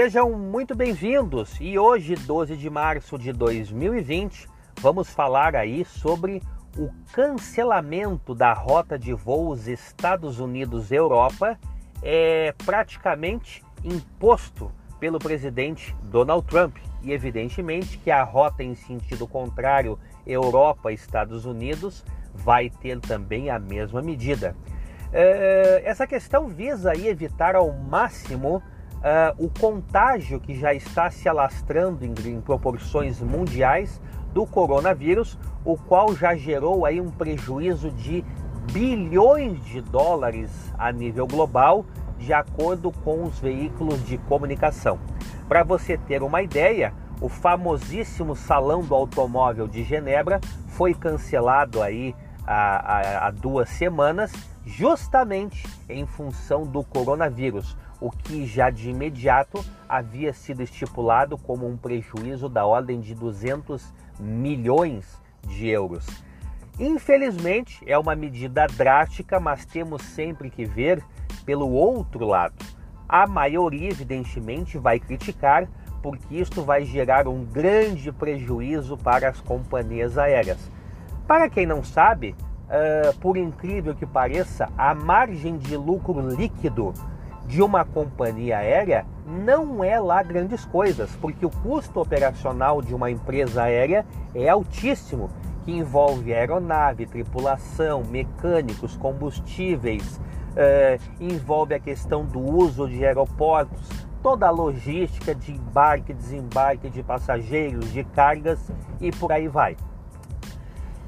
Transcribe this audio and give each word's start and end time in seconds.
Sejam 0.00 0.30
muito 0.30 0.76
bem-vindos 0.76 1.56
e 1.60 1.76
hoje, 1.76 2.14
12 2.14 2.56
de 2.56 2.70
março 2.70 3.18
de 3.18 3.32
2020, 3.32 4.48
vamos 4.80 5.10
falar 5.10 5.56
aí 5.56 5.84
sobre 5.84 6.40
o 6.76 6.88
cancelamento 7.12 8.32
da 8.32 8.52
rota 8.52 8.96
de 8.96 9.12
voos 9.12 9.66
Estados 9.66 10.38
Unidos-Europa 10.38 11.58
é 12.00 12.54
praticamente 12.64 13.64
imposto 13.82 14.70
pelo 15.00 15.18
presidente 15.18 15.92
Donald 16.04 16.46
Trump 16.46 16.76
e 17.02 17.10
evidentemente 17.10 17.98
que 17.98 18.12
a 18.12 18.22
rota 18.22 18.62
em 18.62 18.76
sentido 18.76 19.26
contrário 19.26 19.98
Europa-Estados 20.24 21.44
Unidos 21.44 22.04
vai 22.32 22.70
ter 22.70 23.00
também 23.00 23.50
a 23.50 23.58
mesma 23.58 24.00
medida. 24.00 24.54
É, 25.12 25.82
essa 25.84 26.06
questão 26.06 26.46
visa 26.46 26.92
aí 26.92 27.08
evitar 27.08 27.56
ao 27.56 27.72
máximo 27.72 28.62
uh, 28.98 29.44
o 29.44 29.48
contágio 29.48 30.40
que 30.40 30.54
já 30.54 30.74
está 30.74 31.10
se 31.10 31.28
alastrando 31.28 32.04
em, 32.04 32.14
em 32.26 32.40
proporções 32.40 33.20
mundiais 33.20 34.00
do 34.32 34.46
coronavírus, 34.46 35.38
o 35.64 35.76
qual 35.76 36.14
já 36.14 36.34
gerou 36.36 36.84
aí 36.84 37.00
um 37.00 37.10
prejuízo 37.10 37.90
de 37.90 38.24
bilhões 38.72 39.64
de 39.64 39.80
dólares 39.80 40.50
a 40.78 40.92
nível 40.92 41.26
global, 41.26 41.86
de 42.18 42.32
acordo 42.32 42.90
com 42.90 43.24
os 43.24 43.38
veículos 43.38 44.04
de 44.04 44.18
comunicação. 44.18 44.98
Para 45.48 45.62
você 45.62 45.96
ter 45.96 46.22
uma 46.22 46.42
ideia, 46.42 46.92
o 47.20 47.28
famosíssimo 47.28 48.36
Salão 48.36 48.82
do 48.82 48.94
Automóvel 48.94 49.66
de 49.66 49.82
Genebra 49.82 50.40
foi 50.68 50.92
cancelado 50.92 51.82
aí 51.82 52.14
há, 52.46 52.76
há, 52.76 53.26
há 53.26 53.30
duas 53.30 53.68
semanas, 53.70 54.32
justamente 54.64 55.66
em 55.88 56.06
função 56.06 56.64
do 56.64 56.84
coronavírus 56.84 57.76
o 58.00 58.10
que 58.10 58.46
já 58.46 58.70
de 58.70 58.90
imediato 58.90 59.64
havia 59.88 60.32
sido 60.32 60.62
estipulado 60.62 61.36
como 61.36 61.66
um 61.66 61.76
prejuízo 61.76 62.48
da 62.48 62.64
ordem 62.64 63.00
de 63.00 63.14
200 63.14 63.92
milhões 64.20 65.20
de 65.46 65.68
euros. 65.68 66.06
Infelizmente, 66.78 67.82
é 67.86 67.98
uma 67.98 68.14
medida 68.14 68.66
drástica, 68.66 69.40
mas 69.40 69.64
temos 69.64 70.02
sempre 70.02 70.48
que 70.48 70.64
ver 70.64 71.02
pelo 71.44 71.68
outro 71.70 72.24
lado. 72.24 72.54
A 73.08 73.26
maioria, 73.26 73.90
evidentemente, 73.90 74.78
vai 74.78 75.00
criticar, 75.00 75.66
porque 76.02 76.36
isto 76.36 76.62
vai 76.62 76.84
gerar 76.84 77.26
um 77.26 77.44
grande 77.44 78.12
prejuízo 78.12 78.96
para 78.96 79.28
as 79.28 79.40
companhias 79.40 80.16
aéreas. 80.16 80.58
Para 81.26 81.48
quem 81.48 81.66
não 81.66 81.82
sabe, 81.82 82.36
por 83.20 83.36
incrível 83.36 83.94
que 83.94 84.06
pareça, 84.06 84.70
a 84.78 84.94
margem 84.94 85.58
de 85.58 85.76
lucro 85.76 86.20
líquido 86.20 86.94
de 87.48 87.62
uma 87.62 87.82
companhia 87.82 88.58
aérea 88.58 89.06
não 89.26 89.82
é 89.82 89.98
lá 89.98 90.22
grandes 90.22 90.66
coisas, 90.66 91.10
porque 91.16 91.46
o 91.46 91.50
custo 91.50 91.98
operacional 91.98 92.82
de 92.82 92.94
uma 92.94 93.10
empresa 93.10 93.62
aérea 93.62 94.04
é 94.34 94.48
altíssimo, 94.48 95.30
que 95.64 95.72
envolve 95.72 96.32
aeronave, 96.32 97.06
tripulação, 97.06 98.02
mecânicos, 98.04 98.96
combustíveis, 98.98 100.20
eh, 100.56 100.98
envolve 101.18 101.74
a 101.74 101.80
questão 101.80 102.24
do 102.24 102.38
uso 102.38 102.86
de 102.86 103.04
aeroportos, 103.04 103.88
toda 104.22 104.46
a 104.46 104.50
logística 104.50 105.34
de 105.34 105.52
embarque, 105.52 106.12
desembarque 106.12 106.90
de 106.90 107.02
passageiros, 107.02 107.90
de 107.90 108.04
cargas 108.04 108.70
e 109.00 109.10
por 109.10 109.32
aí 109.32 109.48
vai. 109.48 109.74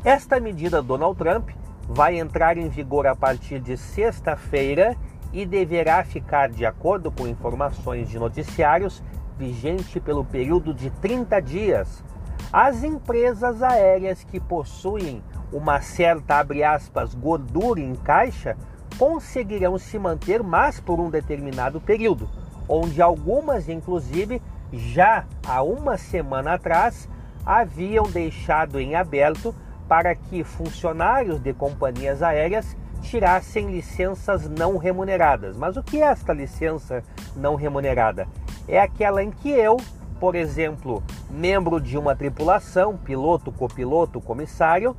Esta 0.03 0.41
medida 0.41 0.81
Donald 0.81 1.19
Trump 1.19 1.51
vai 1.87 2.19
entrar 2.19 2.57
em 2.57 2.69
vigor 2.69 3.07
a 3.07 3.15
partir 3.15 3.61
de 3.61 3.77
sexta-feira 3.77 4.97
e 5.33 5.47
deverá 5.47 6.05
ficar, 6.05 6.49
de 6.49 6.67
acordo 6.67 7.11
com 7.11 7.27
informações 7.27 8.09
de 8.09 8.19
noticiários, 8.19 9.03
vigente 9.39 10.01
pelo 10.01 10.25
período 10.25 10.75
de 10.75 10.91
30 10.91 11.41
dias. 11.41 12.05
As 12.53 12.83
empresas 12.83 13.63
aéreas 13.63 14.25
que 14.25 14.41
possuem 14.41 15.23
uma 15.53 15.81
certa, 15.81 16.45
aspas, 16.67 17.15
gordura 17.15 17.81
em 17.81 17.95
caixa 17.95 18.57
conseguirão 18.99 19.79
se 19.79 19.99
manter 19.99 20.43
mais 20.43 20.81
por 20.81 21.01
um 21.01 21.09
determinado 21.09 21.81
período, 21.81 22.29
onde 22.69 23.01
algumas, 23.01 23.69
inclusive, 23.69 24.43
já 24.73 25.25
há 25.47 25.63
uma 25.63 25.97
semana 25.97 26.55
atrás, 26.55 27.09
haviam 27.45 28.05
deixado 28.05 28.79
em 28.79 28.95
aberto 28.95 29.55
para 29.89 30.15
que 30.15 30.45
funcionários 30.45 31.41
de 31.41 31.53
companhias 31.53 32.23
aéreas 32.23 32.77
tirassem 33.11 33.69
licenças 33.71 34.49
não 34.49 34.77
remuneradas. 34.77 35.57
Mas 35.57 35.77
o 35.77 35.83
que 35.83 36.01
é 36.01 36.07
esta 36.07 36.33
licença 36.33 37.03
não 37.35 37.57
remunerada? 37.57 38.29
É 38.69 38.81
aquela 38.81 39.23
em 39.23 39.33
que 39.33 39.51
eu, 39.51 39.77
por 40.21 40.37
exemplo, 40.37 41.03
membro 41.29 41.81
de 41.81 41.99
uma 41.99 42.15
tripulação, 42.15 42.97
piloto, 42.97 43.51
copiloto, 43.51 44.21
comissário, 44.21 44.97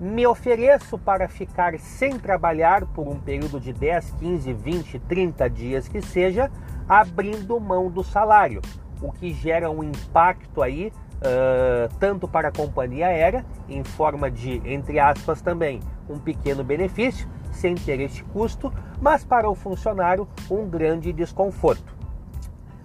me 0.00 0.26
ofereço 0.26 0.96
para 0.96 1.28
ficar 1.28 1.78
sem 1.78 2.18
trabalhar 2.18 2.86
por 2.86 3.06
um 3.06 3.20
período 3.20 3.60
de 3.60 3.74
10, 3.74 4.12
15, 4.18 4.52
20, 4.54 4.98
30 5.00 5.50
dias 5.50 5.86
que 5.86 6.00
seja, 6.00 6.50
abrindo 6.88 7.60
mão 7.60 7.90
do 7.90 8.02
salário, 8.02 8.62
o 9.02 9.12
que 9.12 9.34
gera 9.34 9.70
um 9.70 9.82
impacto 9.82 10.62
aí 10.62 10.90
uh, 11.20 11.94
tanto 11.98 12.26
para 12.26 12.48
a 12.48 12.52
companhia 12.52 13.08
aérea, 13.08 13.44
em 13.68 13.84
forma 13.84 14.30
de, 14.30 14.62
entre 14.64 14.98
aspas, 14.98 15.42
também 15.42 15.80
um 16.08 16.18
pequeno 16.18 16.64
benefício, 16.64 17.28
sem 17.52 17.74
ter 17.74 18.00
este 18.00 18.24
custo, 18.24 18.72
mas 19.00 19.24
para 19.24 19.48
o 19.48 19.54
funcionário 19.54 20.28
um 20.50 20.68
grande 20.68 21.12
desconforto. 21.12 21.96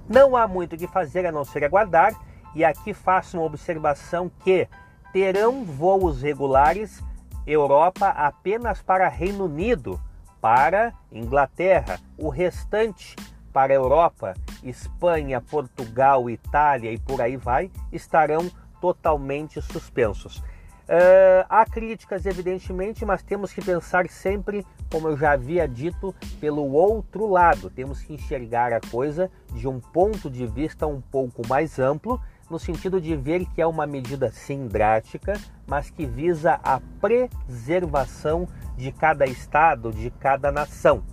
Não 0.07 0.35
há 0.35 0.47
muito 0.47 0.75
o 0.75 0.77
que 0.77 0.87
fazer 0.87 1.25
a 1.25 1.31
não 1.31 1.43
ser 1.43 1.63
aguardar, 1.63 2.13
e 2.53 2.63
aqui 2.63 2.93
faço 2.93 3.37
uma 3.37 3.45
observação 3.45 4.31
que 4.43 4.67
terão 5.11 5.63
voos 5.65 6.21
regulares 6.21 7.03
Europa 7.45 8.07
apenas 8.09 8.81
para 8.81 9.07
Reino 9.07 9.45
Unido, 9.45 9.99
para 10.41 10.93
Inglaterra, 11.11 11.99
o 12.17 12.29
restante 12.29 13.15
para 13.51 13.73
Europa, 13.73 14.33
Espanha, 14.63 15.39
Portugal, 15.41 16.29
Itália 16.29 16.91
e 16.91 16.99
por 16.99 17.21
aí 17.21 17.37
vai, 17.37 17.71
estarão 17.91 18.49
totalmente 18.81 19.61
suspensos. 19.61 20.43
Uh, 20.85 21.41
há 21.49 21.65
críticas, 21.65 22.27
evidentemente, 22.27 23.03
mas 23.03 23.23
temos 23.23 23.51
que 23.51 23.59
pensar 23.59 24.07
sempre, 24.07 24.65
como 24.91 25.07
eu 25.07 25.17
já 25.17 25.31
havia 25.31 25.67
dito, 25.67 26.13
pelo 26.39 26.71
outro 26.71 27.27
lado. 27.27 27.71
Temos 27.71 28.01
que 28.01 28.13
enxergar 28.13 28.71
a 28.71 28.79
coisa 28.79 29.31
de 29.51 29.67
um 29.67 29.79
ponto 29.79 30.29
de 30.29 30.45
vista 30.45 30.85
um 30.85 31.01
pouco 31.01 31.41
mais 31.47 31.79
amplo, 31.79 32.21
no 32.49 32.59
sentido 32.59 33.01
de 33.01 33.15
ver 33.15 33.45
que 33.47 33.61
é 33.61 33.65
uma 33.65 33.87
medida 33.87 34.31
sim 34.31 34.67
drástica, 34.67 35.33
mas 35.65 35.89
que 35.89 36.05
visa 36.05 36.59
a 36.63 36.79
preservação 37.01 38.47
de 38.77 38.91
cada 38.91 39.25
estado, 39.25 39.91
de 39.91 40.11
cada 40.11 40.51
nação. 40.51 41.03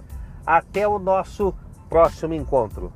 Até 0.44 0.87
o 0.87 0.99
nosso 0.99 1.55
próximo 1.88 2.34
encontro. 2.34 2.93